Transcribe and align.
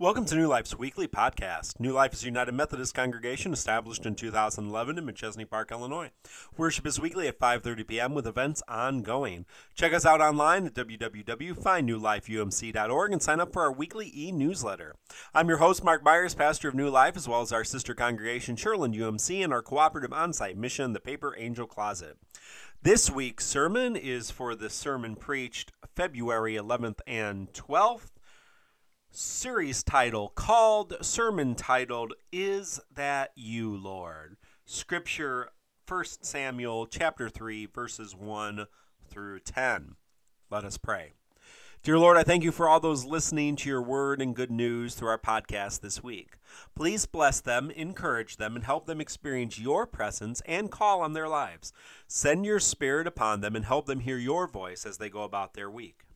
Welcome 0.00 0.26
to 0.26 0.36
New 0.36 0.46
Life's 0.46 0.78
weekly 0.78 1.08
podcast. 1.08 1.80
New 1.80 1.90
Life 1.90 2.12
is 2.12 2.22
a 2.22 2.26
United 2.26 2.52
Methodist 2.52 2.94
congregation 2.94 3.52
established 3.52 4.06
in 4.06 4.14
2011 4.14 4.96
in 4.96 5.04
Machesney 5.04 5.50
Park, 5.50 5.72
Illinois. 5.72 6.12
Worship 6.56 6.86
is 6.86 7.00
weekly 7.00 7.26
at 7.26 7.40
5:30 7.40 7.84
p.m. 7.84 8.14
with 8.14 8.24
events 8.24 8.62
ongoing. 8.68 9.44
Check 9.74 9.92
us 9.92 10.06
out 10.06 10.20
online 10.20 10.66
at 10.66 10.74
www.findnewlifeumc.org 10.74 13.12
and 13.12 13.20
sign 13.20 13.40
up 13.40 13.52
for 13.52 13.62
our 13.62 13.72
weekly 13.72 14.12
e-newsletter. 14.14 14.94
I'm 15.34 15.48
your 15.48 15.58
host 15.58 15.82
Mark 15.82 16.04
Myers, 16.04 16.36
pastor 16.36 16.68
of 16.68 16.76
New 16.76 16.90
Life, 16.90 17.16
as 17.16 17.26
well 17.26 17.40
as 17.40 17.50
our 17.50 17.64
sister 17.64 17.92
congregation 17.92 18.54
Shirland 18.54 18.94
UMC 18.94 19.42
and 19.42 19.52
our 19.52 19.62
cooperative 19.62 20.12
on-site 20.12 20.56
mission, 20.56 20.92
the 20.92 21.00
Paper 21.00 21.34
Angel 21.36 21.66
Closet. 21.66 22.16
This 22.84 23.10
week's 23.10 23.46
sermon 23.46 23.96
is 23.96 24.30
for 24.30 24.54
the 24.54 24.70
sermon 24.70 25.16
preached 25.16 25.72
February 25.96 26.54
11th 26.54 27.00
and 27.08 27.52
12th 27.52 28.10
series 29.10 29.82
title 29.82 30.28
called 30.28 30.94
sermon 31.00 31.54
titled 31.54 32.12
is 32.30 32.78
that 32.94 33.30
you 33.34 33.74
lord 33.74 34.36
scripture 34.66 35.48
1 35.88 36.04
samuel 36.20 36.86
chapter 36.86 37.30
3 37.30 37.66
verses 37.66 38.14
1 38.14 38.66
through 39.08 39.40
10 39.40 39.96
let 40.50 40.62
us 40.62 40.76
pray 40.76 41.12
Dear 41.84 42.00
Lord, 42.00 42.16
I 42.16 42.24
thank 42.24 42.42
you 42.42 42.50
for 42.50 42.68
all 42.68 42.80
those 42.80 43.04
listening 43.04 43.54
to 43.56 43.68
your 43.68 43.80
word 43.80 44.20
and 44.20 44.34
good 44.34 44.50
news 44.50 44.96
through 44.96 45.10
our 45.10 45.18
podcast 45.18 45.80
this 45.80 46.02
week. 46.02 46.36
Please 46.74 47.06
bless 47.06 47.40
them, 47.40 47.70
encourage 47.70 48.36
them, 48.36 48.56
and 48.56 48.64
help 48.64 48.86
them 48.86 49.00
experience 49.00 49.60
your 49.60 49.86
presence 49.86 50.42
and 50.44 50.72
call 50.72 51.00
on 51.00 51.12
their 51.12 51.28
lives. 51.28 51.72
Send 52.08 52.44
your 52.44 52.58
spirit 52.58 53.06
upon 53.06 53.42
them 53.42 53.54
and 53.54 53.64
help 53.64 53.86
them 53.86 54.00
hear 54.00 54.18
your 54.18 54.48
voice 54.48 54.84
as 54.84 54.98
they 54.98 55.08
go 55.08 55.22
about 55.22 55.54
their 55.54 55.70
week. 55.70 56.07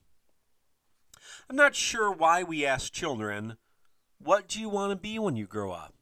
I'm 1.48 1.56
not 1.56 1.74
sure 1.74 2.10
why 2.10 2.42
we 2.42 2.64
ask 2.64 2.92
children, 2.92 3.56
What 4.18 4.48
do 4.48 4.60
you 4.60 4.68
want 4.68 4.90
to 4.90 4.96
be 4.96 5.18
when 5.18 5.36
you 5.36 5.46
grow 5.46 5.72
up? 5.72 5.94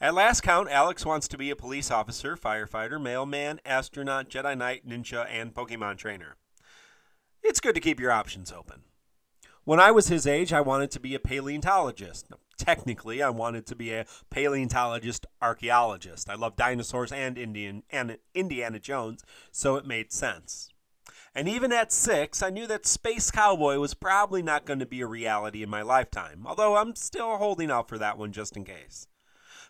At 0.00 0.14
last 0.14 0.42
count, 0.42 0.70
Alex 0.70 1.04
wants 1.04 1.26
to 1.28 1.38
be 1.38 1.50
a 1.50 1.56
police 1.56 1.90
officer, 1.90 2.36
firefighter, 2.36 3.02
mailman, 3.02 3.60
astronaut, 3.64 4.28
Jedi 4.28 4.56
Knight, 4.56 4.86
ninja, 4.86 5.26
and 5.28 5.52
Pokemon 5.52 5.96
trainer. 5.96 6.36
It's 7.42 7.60
good 7.60 7.74
to 7.74 7.80
keep 7.80 7.98
your 7.98 8.12
options 8.12 8.52
open. 8.52 8.82
When 9.64 9.80
I 9.80 9.90
was 9.90 10.08
his 10.08 10.26
age, 10.26 10.52
I 10.52 10.60
wanted 10.60 10.90
to 10.92 11.00
be 11.00 11.14
a 11.14 11.20
paleontologist. 11.20 12.26
Technically, 12.56 13.22
I 13.22 13.30
wanted 13.30 13.66
to 13.66 13.76
be 13.76 13.92
a 13.92 14.06
paleontologist 14.30 15.26
archaeologist. 15.42 16.30
I 16.30 16.36
love 16.36 16.56
dinosaurs 16.56 17.12
and 17.12 17.36
Indian 17.36 17.82
and 17.90 18.18
Indiana 18.34 18.78
Jones, 18.78 19.24
so 19.50 19.76
it 19.76 19.86
made 19.86 20.12
sense. 20.12 20.70
And 21.34 21.48
even 21.48 21.72
at 21.72 21.92
six, 21.92 22.42
I 22.42 22.50
knew 22.50 22.66
that 22.66 22.86
Space 22.86 23.30
Cowboy 23.30 23.78
was 23.78 23.94
probably 23.94 24.42
not 24.42 24.64
going 24.64 24.78
to 24.80 24.86
be 24.86 25.00
a 25.00 25.06
reality 25.06 25.62
in 25.62 25.70
my 25.70 25.82
lifetime, 25.82 26.44
although 26.46 26.76
I'm 26.76 26.96
still 26.96 27.36
holding 27.36 27.70
out 27.70 27.88
for 27.88 27.98
that 27.98 28.18
one 28.18 28.32
just 28.32 28.56
in 28.56 28.64
case. 28.64 29.06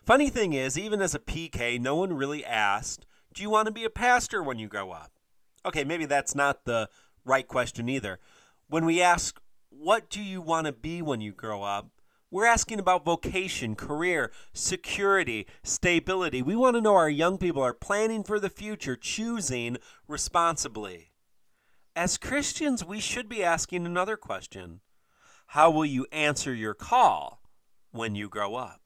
Funny 0.03 0.29
thing 0.29 0.53
is, 0.53 0.77
even 0.77 1.01
as 1.01 1.13
a 1.13 1.19
PK, 1.19 1.79
no 1.79 1.95
one 1.95 2.13
really 2.13 2.43
asked, 2.45 3.05
Do 3.33 3.43
you 3.43 3.49
want 3.49 3.67
to 3.67 3.71
be 3.71 3.83
a 3.83 3.89
pastor 3.89 4.41
when 4.41 4.57
you 4.57 4.67
grow 4.67 4.91
up? 4.91 5.11
Okay, 5.65 5.83
maybe 5.83 6.05
that's 6.05 6.33
not 6.33 6.65
the 6.65 6.89
right 7.25 7.47
question 7.47 7.89
either. 7.89 8.19
When 8.67 8.85
we 8.85 9.01
ask, 9.01 9.39
What 9.69 10.09
do 10.09 10.21
you 10.21 10.41
want 10.41 10.67
to 10.67 10.73
be 10.73 11.01
when 11.01 11.21
you 11.21 11.33
grow 11.33 11.63
up? 11.63 11.89
We're 12.31 12.45
asking 12.45 12.79
about 12.79 13.05
vocation, 13.05 13.75
career, 13.75 14.31
security, 14.53 15.47
stability. 15.63 16.43
We 16.43 16.55
want 16.55 16.75
to 16.75 16.81
know 16.81 16.95
our 16.95 17.09
young 17.09 17.39
people 17.39 17.63
are 17.63 17.73
planning 17.73 18.23
for 18.23 18.39
the 18.39 18.51
future, 18.51 18.95
choosing 18.95 19.77
responsibly. 20.07 21.08
As 21.99 22.17
Christians, 22.17 22.85
we 22.85 23.01
should 23.01 23.27
be 23.27 23.43
asking 23.43 23.85
another 23.85 24.15
question 24.15 24.79
How 25.47 25.69
will 25.69 25.83
you 25.83 26.07
answer 26.13 26.53
your 26.53 26.73
call 26.73 27.41
when 27.91 28.15
you 28.15 28.29
grow 28.29 28.55
up? 28.55 28.79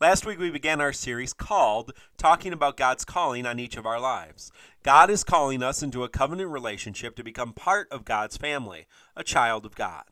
Last 0.00 0.26
week, 0.26 0.40
we 0.40 0.50
began 0.50 0.80
our 0.80 0.92
series 0.92 1.32
called 1.32 1.92
Talking 2.18 2.52
About 2.52 2.76
God's 2.76 3.04
Calling 3.04 3.46
on 3.46 3.60
Each 3.60 3.76
of 3.76 3.86
Our 3.86 4.00
Lives. 4.00 4.50
God 4.82 5.08
is 5.08 5.22
calling 5.22 5.62
us 5.62 5.84
into 5.84 6.02
a 6.02 6.08
covenant 6.08 6.50
relationship 6.50 7.14
to 7.14 7.22
become 7.22 7.52
part 7.52 7.86
of 7.92 8.04
God's 8.04 8.36
family, 8.36 8.86
a 9.14 9.22
child 9.22 9.64
of 9.64 9.76
God. 9.76 10.02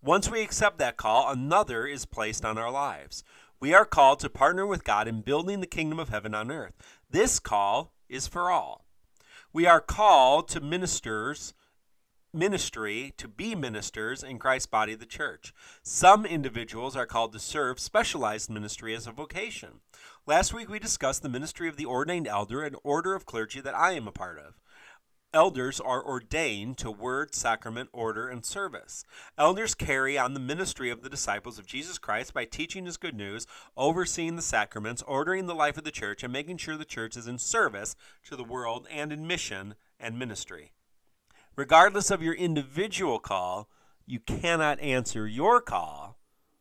Once 0.00 0.30
we 0.30 0.42
accept 0.42 0.78
that 0.78 0.96
call, 0.96 1.28
another 1.28 1.86
is 1.88 2.06
placed 2.06 2.44
on 2.44 2.56
our 2.56 2.70
lives. 2.70 3.24
We 3.58 3.74
are 3.74 3.84
called 3.84 4.20
to 4.20 4.30
partner 4.30 4.64
with 4.64 4.84
God 4.84 5.08
in 5.08 5.22
building 5.22 5.58
the 5.58 5.66
kingdom 5.66 5.98
of 5.98 6.08
heaven 6.08 6.36
on 6.36 6.52
earth. 6.52 6.74
This 7.10 7.40
call 7.40 7.94
is 8.08 8.28
for 8.28 8.48
all. 8.48 8.81
We 9.54 9.66
are 9.66 9.82
called 9.82 10.48
to 10.48 10.60
ministers 10.60 11.52
ministry 12.32 13.12
to 13.18 13.28
be 13.28 13.54
ministers 13.54 14.22
in 14.22 14.38
Christ's 14.38 14.66
body, 14.66 14.94
of 14.94 15.00
the 15.00 15.06
church. 15.06 15.52
Some 15.82 16.24
individuals 16.24 16.96
are 16.96 17.04
called 17.04 17.34
to 17.34 17.38
serve 17.38 17.78
specialized 17.78 18.48
ministry 18.48 18.94
as 18.94 19.06
a 19.06 19.12
vocation. 19.12 19.80
Last 20.26 20.54
week 20.54 20.70
we 20.70 20.78
discussed 20.78 21.22
the 21.22 21.28
ministry 21.28 21.68
of 21.68 21.76
the 21.76 21.84
ordained 21.84 22.26
elder, 22.26 22.62
an 22.62 22.76
order 22.82 23.14
of 23.14 23.26
clergy 23.26 23.60
that 23.60 23.76
I 23.76 23.92
am 23.92 24.08
a 24.08 24.12
part 24.12 24.38
of. 24.38 24.54
Elders 25.34 25.80
are 25.80 26.04
ordained 26.04 26.76
to 26.76 26.90
word, 26.90 27.34
sacrament, 27.34 27.88
order, 27.94 28.28
and 28.28 28.44
service. 28.44 29.02
Elders 29.38 29.74
carry 29.74 30.18
on 30.18 30.34
the 30.34 30.40
ministry 30.40 30.90
of 30.90 31.02
the 31.02 31.08
disciples 31.08 31.58
of 31.58 31.66
Jesus 31.66 31.96
Christ 31.96 32.34
by 32.34 32.44
teaching 32.44 32.84
his 32.84 32.98
good 32.98 33.14
news, 33.14 33.46
overseeing 33.74 34.36
the 34.36 34.42
sacraments, 34.42 35.00
ordering 35.02 35.46
the 35.46 35.54
life 35.54 35.78
of 35.78 35.84
the 35.84 35.90
church, 35.90 36.22
and 36.22 36.30
making 36.30 36.58
sure 36.58 36.76
the 36.76 36.84
church 36.84 37.16
is 37.16 37.26
in 37.26 37.38
service 37.38 37.96
to 38.24 38.36
the 38.36 38.44
world 38.44 38.86
and 38.90 39.10
in 39.10 39.26
mission 39.26 39.74
and 39.98 40.18
ministry. 40.18 40.72
Regardless 41.56 42.10
of 42.10 42.22
your 42.22 42.34
individual 42.34 43.18
call, 43.18 43.70
you 44.04 44.20
cannot 44.20 44.80
answer 44.80 45.26
your 45.26 45.62
call 45.62 46.18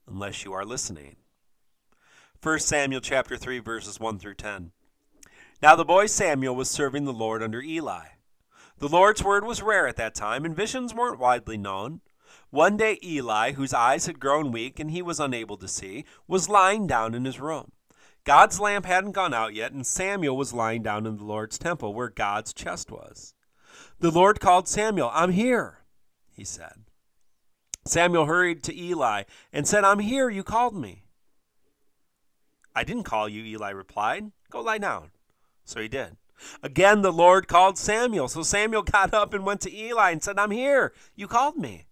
unless 0.08 0.46
you 0.46 0.54
are 0.54 0.64
listening. 0.64 1.18
1 2.42 2.60
Samuel 2.60 3.02
chapter 3.02 3.36
3 3.36 3.60
verses 3.60 4.00
1 4.00 4.18
through 4.18 4.36
10. 4.36 4.72
Now 5.62 5.76
the 5.76 5.84
boy 5.84 6.06
Samuel 6.06 6.56
was 6.56 6.70
serving 6.70 7.04
the 7.04 7.12
Lord 7.12 7.44
under 7.44 7.62
Eli. 7.62 8.06
The 8.82 8.90
Lord's 8.90 9.24
word 9.24 9.46
was 9.46 9.62
rare 9.62 9.88
at 9.88 9.96
that 9.98 10.16
time, 10.16 10.44
and 10.44 10.56
visions 10.56 10.92
weren't 10.92 11.20
widely 11.20 11.56
known. 11.56 12.02
One 12.50 12.78
day, 12.78 12.98
Eli, 13.04 13.52
whose 13.52 13.76
eyes 13.76 14.08
had 14.08 14.20
grown 14.20 14.52
weak 14.52 14.80
and 14.80 14.90
he 14.90 15.04
was 15.04 15.20
unable 15.20 15.56
to 15.58 15.68
see, 15.68 16.04
was 16.28 16.50
lying 16.50 16.88
down 16.88 17.14
in 17.14 17.26
his 17.26 17.40
room. 17.40 17.74
God's 18.24 18.60
lamp 18.60 18.88
hadn't 18.88 19.12
gone 19.12 19.36
out 19.36 19.54
yet, 19.54 19.72
and 19.72 19.86
Samuel 19.86 20.36
was 20.36 20.52
lying 20.52 20.82
down 20.82 21.06
in 21.06 21.18
the 21.18 21.24
Lord's 21.24 21.60
temple 21.60 21.94
where 21.94 22.10
God's 22.10 22.54
chest 22.54 22.90
was. 22.90 23.36
The 24.00 24.10
Lord 24.10 24.40
called 24.40 24.68
Samuel. 24.68 25.12
I'm 25.14 25.34
here, 25.34 25.84
he 26.36 26.44
said. 26.44 26.86
Samuel 27.86 28.26
hurried 28.26 28.64
to 28.64 28.76
Eli 28.76 29.26
and 29.54 29.68
said, 29.68 29.84
I'm 29.84 30.00
here. 30.00 30.28
You 30.28 30.42
called 30.44 30.76
me. 30.76 31.04
I 32.76 32.84
didn't 32.84 33.04
call 33.04 33.30
you, 33.30 33.44
Eli 33.44 33.70
replied. 33.70 34.32
Go 34.50 34.62
lie 34.62 34.80
down. 34.80 35.12
So 35.66 35.80
he 35.80 35.88
did. 35.88 36.18
Again, 36.64 37.02
the 37.02 37.14
Lord 37.14 37.48
called 37.48 37.78
Samuel. 37.78 38.28
So 38.28 38.44
Samuel 38.44 38.82
got 38.84 39.14
up 39.14 39.34
and 39.34 39.46
went 39.46 39.62
to 39.62 39.76
Eli 39.76 40.12
and 40.12 40.24
said, 40.24 40.38
I'm 40.38 40.52
here. 40.52 40.94
You 41.16 41.28
called 41.28 41.58
me. 41.58 41.86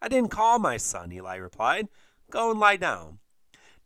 I 0.00 0.08
didn't 0.08 0.30
call 0.30 0.58
my 0.58 0.76
son, 0.76 1.12
Eli 1.12 1.36
replied. 1.36 1.88
Go 2.30 2.50
and 2.50 2.58
lie 2.58 2.76
down. 2.76 3.18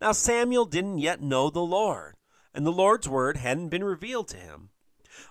Now 0.01 0.13
Samuel 0.13 0.65
didn't 0.65 0.99
yet 0.99 1.23
know 1.23 1.51
the 1.51 1.61
Lord, 1.61 2.17
and 2.55 2.67
the 2.67 2.73
Lord's 2.73 3.09
word 3.09 3.39
hadn't 3.39 3.69
been 3.69 3.85
revealed 3.85 4.29
to 4.29 4.37
him. 4.37 4.71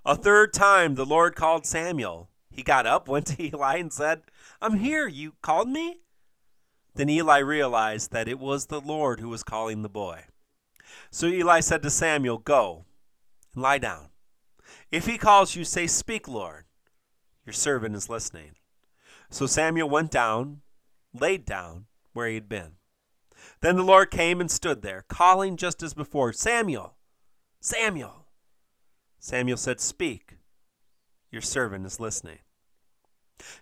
A 0.06 0.16
third 0.16 0.54
time 0.54 0.96
the 0.96 1.06
Lord 1.06 1.36
called 1.36 1.66
Samuel. 1.66 2.30
He 2.52 2.64
got 2.64 2.86
up, 2.86 3.08
went 3.08 3.28
to 3.28 3.44
Eli, 3.44 3.78
and 3.78 3.92
said, 3.92 4.24
I'm 4.62 4.78
here. 4.78 5.08
You 5.08 5.34
called 5.42 5.70
me? 5.70 6.02
Then 6.96 7.10
Eli 7.10 7.40
realized 7.40 8.12
that 8.12 8.28
it 8.28 8.40
was 8.40 8.68
the 8.68 8.80
Lord 8.80 9.20
who 9.20 9.30
was 9.30 9.44
calling 9.44 9.82
the 9.82 9.90
boy. 9.90 10.26
So 11.12 11.28
Eli 11.28 11.60
said 11.60 11.82
to 11.84 11.90
Samuel, 11.90 12.38
Go 12.38 12.86
and 13.54 13.62
lie 13.64 13.78
down. 13.78 14.10
If 14.96 15.08
he 15.08 15.18
calls 15.18 15.58
you, 15.58 15.66
say, 15.66 15.88
Speak, 15.88 16.26
Lord. 16.26 16.64
Your 17.46 17.52
servant 17.52 17.98
is 17.98 18.10
listening. 18.10 18.52
So 19.30 19.46
Samuel 19.46 19.90
went 19.90 20.10
down, 20.10 20.62
laid 21.14 21.44
down 21.46 21.88
where 22.14 22.30
he 22.30 22.36
had 22.36 22.48
been. 22.48 22.78
Then 23.60 23.76
the 23.76 23.84
Lord 23.84 24.10
came 24.10 24.40
and 24.40 24.50
stood 24.50 24.84
there, 24.84 25.04
calling 25.10 25.58
just 25.58 25.84
as 25.84 25.94
before, 25.94 26.32
Samuel, 26.32 26.96
Samuel. 27.60 28.28
Samuel 29.20 29.58
said, 29.58 29.82
Speak. 29.82 30.38
Your 31.30 31.42
servant 31.42 31.86
is 31.86 32.00
listening. 32.00 32.40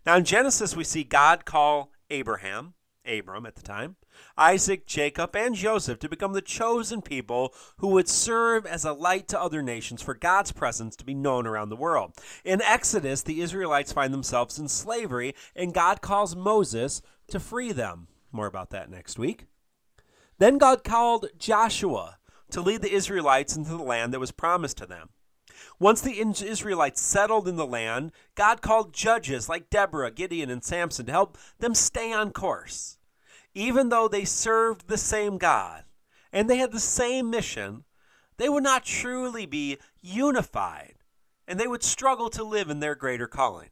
Now 0.06 0.18
in 0.18 0.26
Genesis, 0.26 0.76
we 0.76 0.84
see 0.84 1.04
God 1.04 1.46
call 1.46 1.92
Abraham, 2.12 2.76
Abram 3.06 3.46
at 3.46 3.56
the 3.56 3.62
time, 3.62 3.96
Isaac, 4.38 4.86
Jacob, 4.86 5.36
and 5.36 5.56
Joseph 5.56 6.00
to 6.00 6.10
become 6.10 6.34
the 6.34 6.42
chosen 6.42 7.02
people 7.02 7.54
who 7.78 7.90
would 7.90 8.08
serve 8.08 8.66
as 8.66 8.86
a 8.86 8.94
light 8.94 9.28
to 9.30 9.42
other 9.42 9.62
nations 9.62 10.02
for 10.02 10.14
God's 10.14 10.52
presence 10.52 10.96
to 10.96 11.06
be 11.06 11.14
known 11.14 11.46
around 11.48 11.70
the 11.70 11.76
world. 11.76 12.14
In 12.44 12.62
Exodus, 12.62 13.22
the 13.22 13.42
Israelites 13.42 13.92
find 13.92 14.14
themselves 14.14 14.60
in 14.60 14.68
slavery, 14.68 15.36
and 15.56 15.74
God 15.74 16.02
calls 16.02 16.36
Moses 16.36 17.02
to 17.28 17.40
free 17.40 17.72
them. 17.72 18.08
More 18.32 18.48
about 18.48 18.72
that 18.72 18.90
next 18.90 19.20
week. 19.20 19.46
Then 20.40 20.58
God 20.58 20.84
called 20.84 21.28
Joshua 21.38 22.18
to 22.52 22.62
lead 22.62 22.82
the 22.82 22.94
Israelites 22.94 23.56
into 23.56 23.72
the 23.72 23.84
land 23.84 24.14
that 24.14 24.20
was 24.20 24.32
promised 24.32 24.78
to 24.78 24.86
them. 24.86 25.10
Once 25.80 26.02
the 26.02 26.20
Israelites 26.20 27.02
settled 27.02 27.48
in 27.48 27.56
the 27.56 27.66
land, 27.66 28.12
God 28.36 28.62
called 28.62 28.94
judges 28.94 29.50
like 29.50 29.70
Deborah, 29.70 30.12
Gideon, 30.12 30.50
and 30.50 30.64
Samson 30.64 31.06
to 31.08 31.12
help 31.12 31.38
them 31.60 31.76
stay 31.76 32.14
on 32.14 32.32
course. 32.32 32.98
even 33.54 33.90
though 33.90 34.08
they 34.08 34.26
served 34.26 34.88
the 34.88 34.98
same 34.98 35.38
God 35.38 35.84
and 36.32 36.50
they 36.50 36.58
had 36.58 36.72
the 36.72 36.80
same 36.80 37.30
mission, 37.30 37.84
they 38.38 38.50
would 38.50 38.64
not 38.64 38.84
truly 38.84 39.46
be 39.46 39.78
unified 40.02 40.96
and 41.48 41.60
they 41.60 41.68
would 41.68 41.84
struggle 41.84 42.30
to 42.32 42.44
live 42.44 42.70
in 42.70 42.80
their 42.80 42.96
greater 42.96 43.28
calling. 43.28 43.70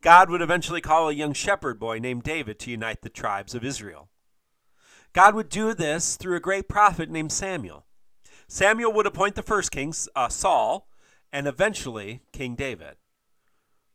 God 0.00 0.30
would 0.30 0.42
eventually 0.42 0.80
call 0.80 1.08
a 1.08 1.14
young 1.14 1.32
shepherd 1.32 1.78
boy 1.78 1.98
named 1.98 2.22
David 2.22 2.58
to 2.60 2.70
unite 2.70 3.02
the 3.02 3.08
tribes 3.08 3.54
of 3.54 3.64
Israel. 3.64 4.08
God 5.12 5.34
would 5.34 5.48
do 5.48 5.72
this 5.72 6.16
through 6.16 6.36
a 6.36 6.40
great 6.40 6.68
prophet 6.68 7.08
named 7.08 7.32
Samuel. 7.32 7.86
Samuel 8.48 8.92
would 8.92 9.06
appoint 9.06 9.34
the 9.34 9.42
first 9.42 9.70
king, 9.70 9.94
uh, 10.14 10.28
Saul, 10.28 10.88
and 11.32 11.46
eventually 11.46 12.22
King 12.32 12.54
David. 12.54 12.96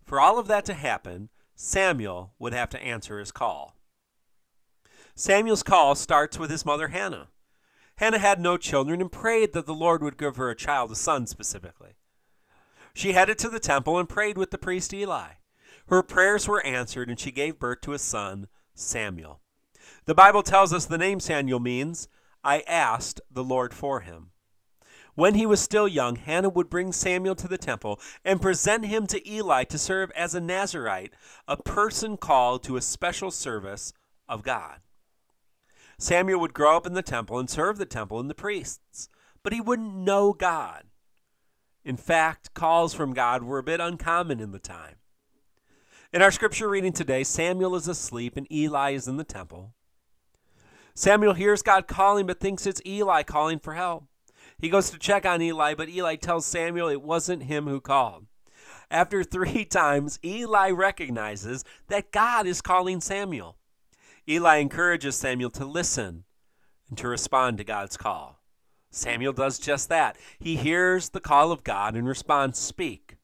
For 0.05 0.19
all 0.19 0.37
of 0.37 0.47
that 0.47 0.65
to 0.65 0.73
happen, 0.73 1.29
Samuel 1.55 2.33
would 2.39 2.53
have 2.53 2.69
to 2.69 2.81
answer 2.81 3.19
his 3.19 3.31
call. 3.31 3.77
Samuel's 5.15 5.63
call 5.63 5.95
starts 5.95 6.39
with 6.39 6.49
his 6.49 6.65
mother 6.65 6.89
Hannah. 6.89 7.29
Hannah 7.97 8.19
had 8.19 8.39
no 8.39 8.57
children 8.57 9.01
and 9.01 9.11
prayed 9.11 9.53
that 9.53 9.65
the 9.65 9.73
Lord 9.73 10.01
would 10.01 10.17
give 10.17 10.37
her 10.37 10.49
a 10.49 10.55
child, 10.55 10.91
a 10.91 10.95
son 10.95 11.27
specifically. 11.27 11.91
She 12.93 13.13
headed 13.13 13.37
to 13.39 13.49
the 13.49 13.59
temple 13.59 13.99
and 13.99 14.09
prayed 14.09 14.37
with 14.37 14.51
the 14.51 14.57
priest 14.57 14.93
Eli. 14.93 15.33
Her 15.87 16.01
prayers 16.01 16.47
were 16.47 16.65
answered, 16.65 17.09
and 17.09 17.19
she 17.19 17.31
gave 17.31 17.59
birth 17.59 17.81
to 17.81 17.93
a 17.93 17.99
son, 17.99 18.47
Samuel. 18.73 19.41
The 20.05 20.15
Bible 20.15 20.43
tells 20.43 20.73
us 20.73 20.85
the 20.85 20.97
name 20.97 21.19
Samuel 21.19 21.59
means, 21.59 22.07
I 22.43 22.61
asked 22.61 23.21
the 23.29 23.43
Lord 23.43 23.73
for 23.73 24.01
him. 24.01 24.30
When 25.21 25.35
he 25.35 25.45
was 25.45 25.61
still 25.61 25.87
young, 25.87 26.15
Hannah 26.15 26.49
would 26.49 26.67
bring 26.67 26.91
Samuel 26.91 27.35
to 27.35 27.47
the 27.47 27.59
temple 27.59 27.99
and 28.25 28.41
present 28.41 28.87
him 28.87 29.05
to 29.05 29.31
Eli 29.31 29.65
to 29.65 29.77
serve 29.77 30.09
as 30.15 30.33
a 30.33 30.41
Nazarite, 30.41 31.13
a 31.47 31.57
person 31.57 32.17
called 32.17 32.63
to 32.63 32.75
a 32.75 32.81
special 32.81 33.29
service 33.29 33.93
of 34.27 34.41
God. 34.41 34.79
Samuel 35.99 36.39
would 36.39 36.55
grow 36.55 36.75
up 36.75 36.87
in 36.87 36.95
the 36.95 37.03
temple 37.03 37.37
and 37.37 37.47
serve 37.47 37.77
the 37.77 37.85
temple 37.85 38.19
and 38.19 38.31
the 38.31 38.33
priests, 38.33 39.09
but 39.43 39.53
he 39.53 39.61
wouldn't 39.61 39.93
know 39.93 40.33
God. 40.33 40.85
In 41.85 41.97
fact, 41.97 42.55
calls 42.55 42.95
from 42.95 43.13
God 43.13 43.43
were 43.43 43.59
a 43.59 43.63
bit 43.63 43.79
uncommon 43.79 44.39
in 44.39 44.53
the 44.53 44.57
time. 44.57 44.95
In 46.11 46.23
our 46.23 46.31
scripture 46.31 46.67
reading 46.67 46.93
today, 46.93 47.23
Samuel 47.23 47.75
is 47.75 47.87
asleep 47.87 48.37
and 48.37 48.51
Eli 48.51 48.93
is 48.93 49.07
in 49.07 49.17
the 49.17 49.23
temple. 49.23 49.75
Samuel 50.95 51.35
hears 51.35 51.61
God 51.61 51.87
calling 51.87 52.25
but 52.25 52.39
thinks 52.39 52.65
it's 52.65 52.81
Eli 52.87 53.21
calling 53.21 53.59
for 53.59 53.75
help. 53.75 54.05
He 54.61 54.69
goes 54.69 54.91
to 54.91 54.99
check 54.99 55.25
on 55.25 55.41
Eli, 55.41 55.73
but 55.73 55.89
Eli 55.89 56.15
tells 56.15 56.45
Samuel 56.45 56.87
it 56.87 57.01
wasn't 57.01 57.43
him 57.43 57.65
who 57.65 57.81
called. 57.81 58.27
After 58.91 59.23
three 59.23 59.65
times, 59.65 60.19
Eli 60.23 60.69
recognizes 60.69 61.65
that 61.87 62.11
God 62.11 62.45
is 62.45 62.61
calling 62.61 63.01
Samuel. 63.01 63.57
Eli 64.29 64.57
encourages 64.57 65.15
Samuel 65.15 65.49
to 65.49 65.65
listen 65.65 66.25
and 66.89 66.97
to 66.99 67.07
respond 67.07 67.57
to 67.57 67.63
God's 67.63 67.97
call. 67.97 68.39
Samuel 68.91 69.33
does 69.33 69.57
just 69.57 69.89
that. 69.89 70.15
He 70.37 70.57
hears 70.57 71.09
the 71.09 71.19
call 71.19 71.51
of 71.51 71.63
God 71.63 71.95
and 71.95 72.07
responds, 72.07 72.59
Speak. 72.59 73.17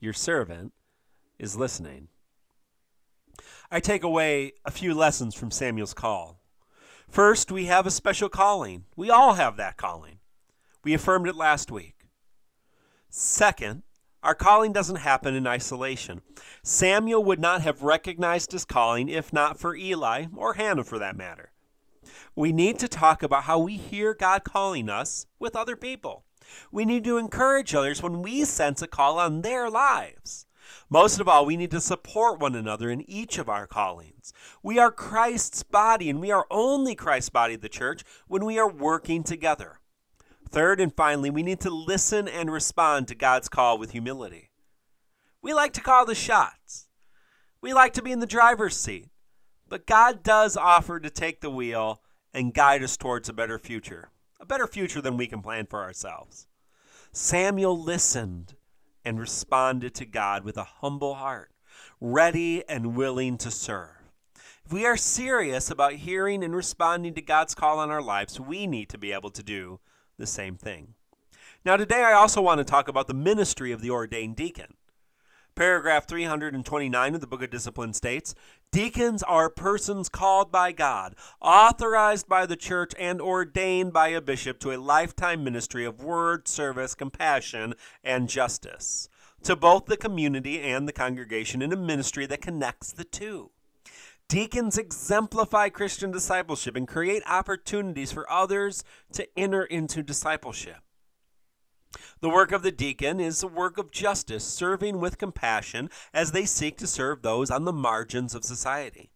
Your 0.00 0.14
servant 0.14 0.72
is 1.38 1.54
listening. 1.54 2.08
I 3.70 3.80
take 3.80 4.02
away 4.02 4.52
a 4.64 4.70
few 4.70 4.94
lessons 4.94 5.34
from 5.34 5.50
Samuel's 5.50 5.94
call. 5.94 6.40
First, 7.08 7.52
we 7.52 7.66
have 7.66 7.86
a 7.86 7.90
special 7.90 8.28
calling. 8.28 8.84
We 8.96 9.10
all 9.10 9.34
have 9.34 9.56
that 9.58 9.76
calling. 9.76 10.18
We 10.84 10.94
affirmed 10.94 11.28
it 11.28 11.36
last 11.36 11.70
week. 11.70 12.08
Second, 13.08 13.82
our 14.22 14.34
calling 14.34 14.72
doesn't 14.72 14.96
happen 14.96 15.34
in 15.34 15.46
isolation. 15.46 16.22
Samuel 16.62 17.24
would 17.24 17.40
not 17.40 17.62
have 17.62 17.82
recognized 17.82 18.52
his 18.52 18.64
calling 18.64 19.08
if 19.08 19.32
not 19.32 19.58
for 19.58 19.74
Eli, 19.74 20.26
or 20.36 20.54
Hannah 20.54 20.84
for 20.84 20.98
that 20.98 21.16
matter. 21.16 21.52
We 22.34 22.52
need 22.52 22.78
to 22.78 22.88
talk 22.88 23.22
about 23.22 23.44
how 23.44 23.58
we 23.58 23.76
hear 23.76 24.14
God 24.14 24.44
calling 24.44 24.88
us 24.88 25.26
with 25.38 25.54
other 25.54 25.76
people. 25.76 26.24
We 26.70 26.84
need 26.84 27.04
to 27.04 27.18
encourage 27.18 27.74
others 27.74 28.02
when 28.02 28.22
we 28.22 28.44
sense 28.44 28.80
a 28.82 28.86
call 28.86 29.18
on 29.18 29.42
their 29.42 29.68
lives. 29.68 30.46
Most 30.88 31.20
of 31.20 31.28
all, 31.28 31.44
we 31.44 31.56
need 31.56 31.70
to 31.72 31.80
support 31.80 32.40
one 32.40 32.54
another 32.54 32.90
in 32.90 33.08
each 33.10 33.38
of 33.38 33.48
our 33.48 33.66
callings. 33.66 34.32
We 34.62 34.78
are 34.78 34.90
Christ's 34.90 35.62
body, 35.62 36.08
and 36.08 36.20
we 36.20 36.30
are 36.30 36.46
only 36.50 36.94
Christ's 36.94 37.30
body, 37.30 37.56
the 37.56 37.68
church, 37.68 38.04
when 38.26 38.44
we 38.44 38.58
are 38.58 38.70
working 38.70 39.22
together. 39.22 39.80
Third 40.52 40.82
and 40.82 40.94
finally, 40.94 41.30
we 41.30 41.42
need 41.42 41.60
to 41.60 41.70
listen 41.70 42.28
and 42.28 42.52
respond 42.52 43.08
to 43.08 43.14
God's 43.14 43.48
call 43.48 43.78
with 43.78 43.92
humility. 43.92 44.50
We 45.40 45.54
like 45.54 45.72
to 45.72 45.80
call 45.80 46.04
the 46.04 46.14
shots. 46.14 46.88
We 47.62 47.72
like 47.72 47.94
to 47.94 48.02
be 48.02 48.12
in 48.12 48.20
the 48.20 48.26
driver's 48.26 48.76
seat. 48.76 49.08
But 49.66 49.86
God 49.86 50.22
does 50.22 50.58
offer 50.58 51.00
to 51.00 51.08
take 51.08 51.40
the 51.40 51.48
wheel 51.48 52.02
and 52.34 52.52
guide 52.52 52.82
us 52.82 52.98
towards 52.98 53.30
a 53.30 53.32
better 53.32 53.58
future, 53.58 54.10
a 54.38 54.44
better 54.44 54.66
future 54.66 55.00
than 55.00 55.16
we 55.16 55.26
can 55.26 55.40
plan 55.40 55.64
for 55.64 55.80
ourselves. 55.82 56.46
Samuel 57.12 57.82
listened 57.82 58.54
and 59.06 59.18
responded 59.18 59.94
to 59.94 60.04
God 60.04 60.44
with 60.44 60.58
a 60.58 60.64
humble 60.64 61.14
heart, 61.14 61.50
ready 61.98 62.62
and 62.68 62.94
willing 62.94 63.38
to 63.38 63.50
serve. 63.50 64.12
If 64.66 64.72
we 64.72 64.84
are 64.84 64.98
serious 64.98 65.70
about 65.70 65.94
hearing 65.94 66.44
and 66.44 66.54
responding 66.54 67.14
to 67.14 67.22
God's 67.22 67.54
call 67.54 67.78
on 67.78 67.90
our 67.90 68.02
lives, 68.02 68.38
we 68.38 68.66
need 68.66 68.90
to 68.90 68.98
be 68.98 69.12
able 69.12 69.30
to 69.30 69.42
do 69.42 69.80
the 70.22 70.26
same 70.28 70.56
thing. 70.56 70.94
Now, 71.64 71.76
today 71.76 72.04
I 72.04 72.12
also 72.12 72.40
want 72.40 72.58
to 72.58 72.64
talk 72.64 72.86
about 72.86 73.08
the 73.08 73.14
ministry 73.14 73.72
of 73.72 73.80
the 73.80 73.90
ordained 73.90 74.36
deacon. 74.36 74.74
Paragraph 75.56 76.06
329 76.06 77.14
of 77.16 77.20
the 77.20 77.26
Book 77.26 77.42
of 77.42 77.50
Discipline 77.50 77.92
states 77.92 78.34
Deacons 78.70 79.24
are 79.24 79.50
persons 79.50 80.08
called 80.08 80.52
by 80.52 80.70
God, 80.70 81.16
authorized 81.40 82.28
by 82.28 82.46
the 82.46 82.56
church, 82.56 82.92
and 83.00 83.20
ordained 83.20 83.92
by 83.92 84.08
a 84.08 84.20
bishop 84.20 84.60
to 84.60 84.70
a 84.70 84.78
lifetime 84.78 85.42
ministry 85.42 85.84
of 85.84 86.04
word, 86.04 86.46
service, 86.46 86.94
compassion, 86.94 87.74
and 88.04 88.28
justice 88.28 89.08
to 89.42 89.56
both 89.56 89.86
the 89.86 89.96
community 89.96 90.60
and 90.60 90.86
the 90.86 90.92
congregation 90.92 91.60
in 91.62 91.72
a 91.72 91.76
ministry 91.76 92.26
that 92.26 92.40
connects 92.40 92.92
the 92.92 93.04
two. 93.04 93.50
Deacons 94.32 94.78
exemplify 94.78 95.68
Christian 95.68 96.10
discipleship 96.10 96.74
and 96.74 96.88
create 96.88 97.22
opportunities 97.26 98.12
for 98.12 98.32
others 98.32 98.82
to 99.12 99.28
enter 99.38 99.62
into 99.62 100.02
discipleship. 100.02 100.78
The 102.22 102.30
work 102.30 102.50
of 102.50 102.62
the 102.62 102.72
deacon 102.72 103.20
is 103.20 103.42
a 103.42 103.46
work 103.46 103.76
of 103.76 103.90
justice, 103.90 104.42
serving 104.42 105.00
with 105.00 105.18
compassion 105.18 105.90
as 106.14 106.32
they 106.32 106.46
seek 106.46 106.78
to 106.78 106.86
serve 106.86 107.20
those 107.20 107.50
on 107.50 107.66
the 107.66 107.74
margins 107.74 108.34
of 108.34 108.42
society. 108.42 109.10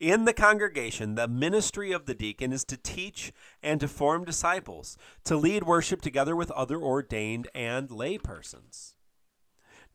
In 0.00 0.24
the 0.24 0.32
congregation, 0.32 1.16
the 1.16 1.28
ministry 1.28 1.92
of 1.92 2.06
the 2.06 2.14
deacon 2.14 2.50
is 2.50 2.64
to 2.64 2.78
teach 2.78 3.34
and 3.62 3.78
to 3.80 3.88
form 3.88 4.24
disciples, 4.24 4.96
to 5.24 5.36
lead 5.36 5.64
worship 5.64 6.00
together 6.00 6.34
with 6.34 6.50
other 6.52 6.80
ordained 6.80 7.46
and 7.54 7.90
lay 7.90 8.16
persons. 8.16 8.95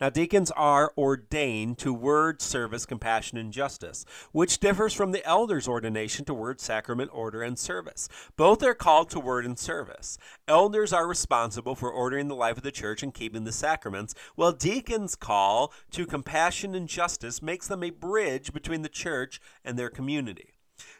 Now, 0.01 0.10
deacons 0.10 0.50
are 0.51 0.91
ordained 0.98 1.77
to 1.77 1.93
word, 1.93 2.41
service, 2.41 2.88
compassion, 2.88 3.38
and 3.38 3.53
justice, 3.53 4.03
which 4.31 4.58
differs 4.58 4.96
from 4.96 5.12
the 5.12 5.24
elder's 5.24 5.67
ordination 5.67 6.25
to 6.25 6.34
word, 6.34 6.60
sacrament, 6.60 7.12
order, 7.13 7.43
and 7.43 7.60
service. 7.60 8.10
Both 8.36 8.63
are 8.63 8.74
called 8.74 9.12
to 9.12 9.20
word 9.20 9.46
and 9.46 9.60
service. 9.60 10.17
Elders 10.48 10.91
are 10.91 11.08
responsible 11.08 11.75
for 11.75 11.91
ordering 11.91 12.29
the 12.29 12.36
life 12.36 12.58
of 12.58 12.63
the 12.63 12.72
church 12.72 13.03
and 13.03 13.13
keeping 13.13 13.43
the 13.43 13.51
sacraments, 13.51 14.15
while 14.34 14.51
deacons' 14.51 15.15
call 15.15 15.72
to 15.91 16.08
compassion 16.08 16.74
and 16.74 16.88
justice 16.88 17.43
makes 17.43 17.67
them 17.67 17.84
a 17.84 17.91
bridge 17.91 18.53
between 18.53 18.81
the 18.81 18.89
church 18.89 19.39
and 19.63 19.77
their 19.77 19.91
community. 19.91 20.55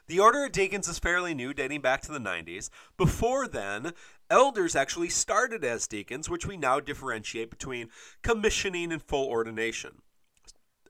The 0.06 0.20
Order 0.20 0.46
of 0.46 0.52
Deacons 0.52 0.88
is 0.88 1.00
fairly 1.00 1.34
new, 1.34 1.54
dating 1.54 1.82
back 1.82 2.02
to 2.02 2.12
the 2.12 2.20
90s. 2.20 2.70
Before 2.98 3.48
then, 3.48 3.94
elders 4.32 4.76
actually 4.76 5.10
started 5.10 5.64
as 5.64 5.88
deacons, 5.88 6.30
which 6.30 6.48
we 6.48 6.58
now 6.58 6.80
differentiate 6.80 7.52
between 7.52 7.90
commissioning 8.24 8.92
and 8.92 9.04
full 9.04 9.28
ordination. 9.28 10.02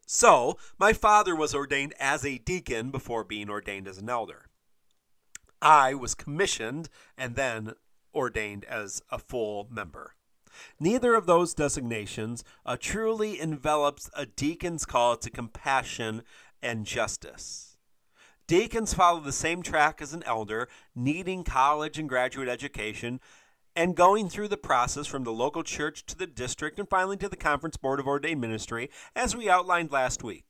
So, 0.05 0.57
my 0.77 0.93
father 0.93 1.35
was 1.35 1.55
ordained 1.55 1.93
as 1.99 2.25
a 2.25 2.37
deacon 2.37 2.91
before 2.91 3.23
being 3.23 3.49
ordained 3.49 3.87
as 3.87 3.97
an 3.97 4.09
elder. 4.09 4.45
I 5.61 5.93
was 5.93 6.15
commissioned 6.15 6.89
and 7.17 7.35
then 7.35 7.73
ordained 8.13 8.65
as 8.65 9.01
a 9.09 9.17
full 9.17 9.67
member. 9.71 10.15
Neither 10.79 11.15
of 11.15 11.25
those 11.25 11.53
designations 11.53 12.43
uh, 12.65 12.77
truly 12.79 13.39
envelops 13.39 14.09
a 14.13 14.25
deacon's 14.25 14.85
call 14.85 15.15
to 15.17 15.29
compassion 15.29 16.23
and 16.61 16.85
justice. 16.85 17.70
Deacons 18.51 18.93
follow 18.93 19.21
the 19.21 19.31
same 19.31 19.63
track 19.63 20.01
as 20.01 20.11
an 20.11 20.23
elder, 20.23 20.67
needing 20.93 21.41
college 21.41 21.97
and 21.97 22.09
graduate 22.09 22.49
education, 22.49 23.21
and 23.77 23.95
going 23.95 24.27
through 24.27 24.49
the 24.49 24.57
process 24.57 25.07
from 25.07 25.23
the 25.23 25.31
local 25.31 25.63
church 25.63 26.05
to 26.05 26.17
the 26.17 26.27
district 26.27 26.77
and 26.77 26.89
finally 26.89 27.15
to 27.15 27.29
the 27.29 27.37
Conference 27.37 27.77
Board 27.77 27.97
of 27.97 28.07
Ordained 28.07 28.41
Ministry, 28.41 28.89
as 29.15 29.37
we 29.37 29.49
outlined 29.49 29.93
last 29.93 30.21
week. 30.21 30.49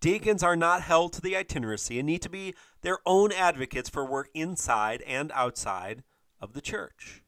Deacons 0.00 0.42
are 0.42 0.56
not 0.56 0.80
held 0.80 1.12
to 1.12 1.20
the 1.20 1.34
itineracy 1.34 1.98
and 1.98 2.06
need 2.06 2.22
to 2.22 2.30
be 2.30 2.54
their 2.80 3.00
own 3.04 3.30
advocates 3.30 3.90
for 3.90 4.06
work 4.06 4.30
inside 4.32 5.02
and 5.02 5.30
outside 5.34 6.04
of 6.40 6.54
the 6.54 6.62
church. 6.62 7.22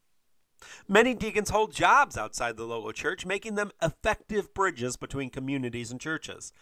Many 0.88 1.14
deacons 1.14 1.50
hold 1.50 1.72
jobs 1.72 2.16
outside 2.16 2.56
the 2.56 2.64
local 2.64 2.92
church, 2.92 3.24
making 3.24 3.54
them 3.54 3.72
effective 3.82 4.52
bridges 4.52 4.96
between 4.96 5.30
communities 5.30 5.90
and 5.90 6.00
churches. 6.00 6.52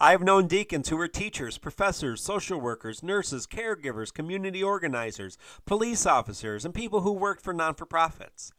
I 0.00 0.10
have 0.12 0.22
known 0.22 0.46
deacons 0.46 0.88
who 0.88 0.96
were 0.96 1.08
teachers, 1.08 1.58
professors, 1.58 2.22
social 2.22 2.60
workers, 2.60 3.02
nurses, 3.02 3.46
caregivers, 3.46 4.12
community 4.12 4.62
organizers, 4.62 5.38
police 5.64 6.06
officers, 6.06 6.64
and 6.64 6.74
people 6.74 7.02
who 7.02 7.12
worked 7.12 7.42
for 7.42 7.52
non 7.52 7.74
for 7.74 7.86
profits. 7.86 8.52